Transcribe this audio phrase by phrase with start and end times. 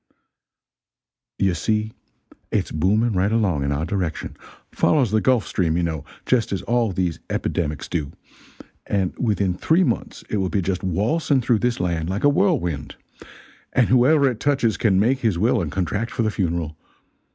[1.37, 1.91] "You see
[2.51, 4.35] it's booming right along in our direction
[4.71, 8.11] follows the Gulf Stream, you know, just as all those epidemics do,
[8.87, 12.95] and within three months it will be just waltzing through this land like a whirlwind!
[13.73, 16.75] And whoever it touches can make his will and contract for the funeral.